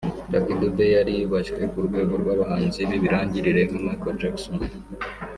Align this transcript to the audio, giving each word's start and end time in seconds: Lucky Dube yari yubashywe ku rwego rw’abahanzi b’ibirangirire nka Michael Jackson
Lucky 0.31 0.53
Dube 0.59 0.85
yari 0.97 1.13
yubashywe 1.21 1.61
ku 1.71 1.79
rwego 1.87 2.13
rw’abahanzi 2.21 2.79
b’ibirangirire 2.89 3.61
nka 3.67 3.79
Michael 3.85 4.17
Jackson 4.21 4.57